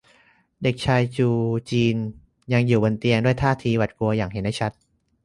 [0.61, 1.29] เด็กชายยู
[1.71, 1.95] จีน
[2.53, 4.71] ยังอยู่บนเตียงด้วยท่าทีหวาดกลัวอย่างเห็นได้ชัด